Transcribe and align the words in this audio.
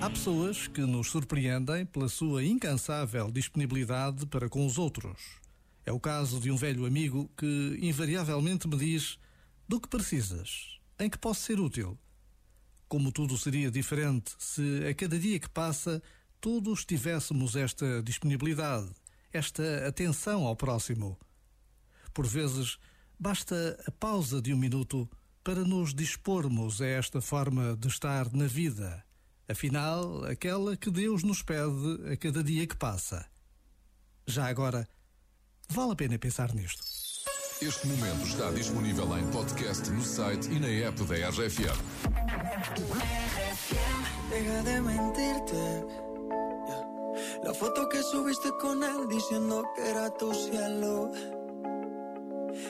Há 0.00 0.10
pessoas 0.10 0.66
que 0.66 0.80
nos 0.80 1.10
surpreendem 1.10 1.84
pela 1.84 2.08
sua 2.08 2.42
incansável 2.42 3.30
disponibilidade 3.30 4.24
para 4.26 4.48
com 4.48 4.64
os 4.64 4.78
outros. 4.78 5.18
É 5.84 5.92
o 5.92 6.00
caso 6.00 6.40
de 6.40 6.50
um 6.50 6.56
velho 6.56 6.86
amigo 6.86 7.30
que 7.36 7.78
invariavelmente 7.82 8.66
me 8.66 8.78
diz: 8.78 9.18
Do 9.68 9.78
que 9.78 9.88
precisas? 9.88 10.78
Em 10.98 11.10
que 11.10 11.18
posso 11.18 11.42
ser 11.42 11.60
útil? 11.60 11.98
Como 12.88 13.12
tudo 13.12 13.36
seria 13.36 13.70
diferente 13.70 14.32
se 14.38 14.86
a 14.88 14.94
cada 14.94 15.18
dia 15.18 15.38
que 15.38 15.50
passa 15.50 16.02
todos 16.40 16.86
tivéssemos 16.86 17.56
esta 17.56 18.02
disponibilidade, 18.02 18.88
esta 19.30 19.86
atenção 19.86 20.46
ao 20.46 20.56
próximo. 20.56 21.18
Por 22.14 22.26
vezes, 22.26 22.78
basta 23.18 23.78
a 23.86 23.90
pausa 23.90 24.40
de 24.40 24.52
um 24.54 24.58
minuto 24.58 25.08
para 25.42 25.64
nos 25.64 25.94
dispormos 25.94 26.80
a 26.80 26.86
esta 26.86 27.20
forma 27.20 27.76
de 27.76 27.88
estar 27.88 28.32
na 28.32 28.46
vida 28.46 29.04
Afinal, 29.50 30.26
aquela 30.26 30.76
que 30.76 30.90
Deus 30.90 31.22
nos 31.22 31.42
pede 31.42 32.12
a 32.12 32.16
cada 32.18 32.44
dia 32.44 32.66
que 32.66 32.76
passa. 32.76 33.24
Já 34.26 34.46
agora, 34.46 34.86
vale 35.70 35.92
a 35.92 35.96
pena 35.96 36.18
pensar 36.18 36.54
nisto. 36.54 36.82
Este 37.62 37.86
momento 37.86 38.26
está 38.26 38.50
disponível 38.50 39.16
em 39.16 39.26
podcast 39.30 39.90
no 39.90 40.04
site 40.04 40.50
e 40.50 40.60
na 40.60 40.68
app 40.68 41.02
da 41.04 41.30
RFM. 41.30 41.78
Deja 44.28 44.62
de 44.62 44.80
mentirte. 44.82 46.08
La 47.42 47.54
foto 47.54 47.88
que 47.88 48.02
subiste 48.02 48.50
con 48.60 48.82
él 48.82 49.08
diciendo 49.08 49.64
que 49.74 49.80
era 49.80 50.10
tu 50.10 50.34
cielo. 50.34 51.10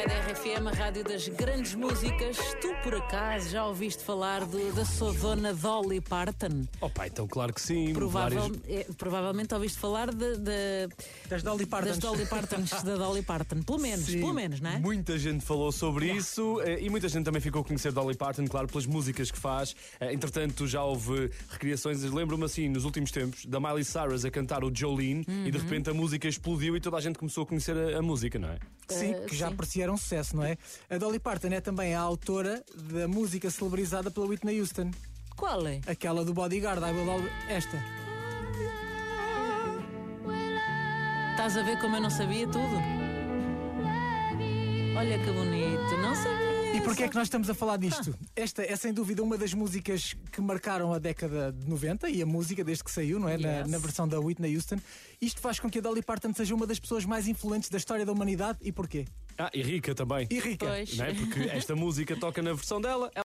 Wi-Fi 0.00 0.08
da 0.08 0.32
RFM, 0.32 0.66
a 0.68 0.72
rádio 0.72 1.04
das 1.04 1.28
grandes 1.28 1.74
músicas. 1.74 2.36
Tu, 2.60 2.68
por 2.82 2.94
acaso, 2.94 3.50
já 3.50 3.66
ouviste 3.66 4.02
falar 4.02 4.44
do- 4.46 4.72
da 4.72 4.84
sua 4.84 5.12
dona 5.12 5.52
Dolly 5.52 6.00
Parton? 6.00 6.64
Opa, 6.80 7.06
então 7.06 7.26
claro 7.28 7.52
que 7.52 7.60
sim. 7.60 7.92
Provável- 7.92 8.40
vários- 8.40 8.58
é, 8.66 8.86
provavelmente 8.96 9.52
ouviste 9.52 9.78
falar 9.78 10.10
de, 10.14 10.38
de- 10.38 10.88
Das 11.28 11.42
Dolly 11.42 11.66
Partons. 11.66 11.90
das 11.90 11.98
Dolly 11.98 12.24
Partons, 12.26 12.70
da 12.82 12.96
Dolly 12.96 13.22
Parton. 13.22 13.62
Pelo 13.62 13.78
menos, 13.78 14.06
Sim, 14.06 14.20
pelo 14.20 14.32
menos, 14.32 14.60
não 14.60 14.70
é? 14.70 14.78
Muita 14.78 15.18
gente 15.18 15.44
falou 15.44 15.70
sobre 15.70 16.10
isso 16.10 16.60
eh, 16.62 16.80
e 16.80 16.88
muita 16.88 17.08
gente 17.08 17.24
também 17.24 17.40
ficou 17.42 17.60
a 17.60 17.64
conhecer 17.64 17.92
Dolly 17.92 18.16
Parton, 18.16 18.46
claro, 18.46 18.68
pelas 18.68 18.86
músicas 18.86 19.30
que 19.30 19.38
faz. 19.38 19.74
Eh, 20.00 20.14
Entretanto, 20.14 20.66
já 20.66 20.82
houve 20.82 21.30
recriações. 21.50 22.02
Lembro-me 22.02 22.44
assim, 22.44 22.68
nos 22.68 22.84
últimos 22.84 23.10
tempos, 23.10 23.44
da 23.44 23.60
Miley 23.60 23.84
Cyrus 23.84 24.24
a 24.24 24.30
cantar 24.30 24.64
o 24.64 24.70
Jolene 24.74 25.24
e 25.44 25.50
de 25.50 25.58
Uhum. 25.58 25.64
repente 25.64 25.90
a 25.90 25.94
música 25.94 26.26
explodiu 26.28 26.76
e 26.76 26.80
toda 26.80 26.96
a 26.96 27.00
gente 27.00 27.18
começou 27.18 27.42
a 27.44 27.46
conhecer 27.46 27.76
a, 27.76 27.98
a 27.98 28.02
música, 28.02 28.38
não 28.38 28.48
é? 28.48 28.58
Sim, 28.88 29.12
Eh, 29.12 29.24
que 29.26 29.36
já 29.36 29.48
sim. 29.50 29.56
parecia 29.56 29.89
era 29.90 29.94
um 29.94 29.98
sucesso, 29.98 30.36
não 30.36 30.44
é? 30.44 30.56
A 30.88 30.96
Dolly 30.96 31.18
Parton 31.18 31.48
é 31.48 31.60
também 31.60 31.94
a 31.94 32.00
autora 32.00 32.62
da 32.74 33.08
música 33.08 33.50
celebrizada 33.50 34.10
pela 34.10 34.26
Whitney 34.26 34.60
Houston. 34.60 34.90
Qual 35.36 35.66
é? 35.66 35.80
Aquela 35.86 36.24
do 36.24 36.32
Bodyguard, 36.32 36.82
I 36.82 36.92
Will 36.92 37.10
Always... 37.10 37.32
Esta. 37.48 37.82
Estás 41.32 41.56
a 41.56 41.62
ver 41.62 41.78
como 41.80 41.96
eu 41.96 42.02
não 42.02 42.10
sabia 42.10 42.46
tudo? 42.46 43.09
Olha 45.00 45.18
que 45.18 45.32
bonito, 45.32 45.96
não 46.02 46.14
sabia. 46.14 46.76
E 46.76 46.80
porquê 46.82 47.04
é 47.04 47.08
que 47.08 47.14
nós 47.14 47.24
estamos 47.26 47.48
a 47.48 47.54
falar 47.54 47.78
disto? 47.78 48.14
Esta 48.36 48.62
é 48.62 48.76
sem 48.76 48.92
dúvida 48.92 49.22
uma 49.22 49.38
das 49.38 49.54
músicas 49.54 50.14
que 50.30 50.42
marcaram 50.42 50.92
a 50.92 50.98
década 50.98 51.52
de 51.52 51.66
90 51.66 52.10
e 52.10 52.20
a 52.20 52.26
música 52.26 52.62
desde 52.62 52.84
que 52.84 52.90
saiu, 52.90 53.18
não 53.18 53.26
é? 53.26 53.38
Na, 53.38 53.48
Yes. 53.60 53.68
na 53.70 53.78
versão 53.78 54.06
da 54.06 54.20
Whitney 54.20 54.54
Houston. 54.54 54.76
Isto 55.18 55.40
faz 55.40 55.58
com 55.58 55.70
que 55.70 55.78
a 55.78 55.80
Dolly 55.82 56.02
Parton 56.02 56.34
seja 56.34 56.54
uma 56.54 56.66
das 56.66 56.78
pessoas 56.78 57.06
mais 57.06 57.26
influentes 57.26 57.70
da 57.70 57.78
história 57.78 58.04
da 58.04 58.12
humanidade. 58.12 58.58
E 58.60 58.70
porquê? 58.70 59.06
Ah, 59.38 59.50
e 59.54 59.62
rica 59.62 59.94
também. 59.94 60.26
E 60.30 60.38
rica. 60.38 60.66
Pois. 60.66 60.94
Não 60.98 61.04
é? 61.06 61.14
Porque 61.14 61.40
esta 61.44 61.74
música 61.74 62.14
toca 62.14 62.42
na 62.42 62.52
versão 62.52 62.78
dela. 62.78 63.10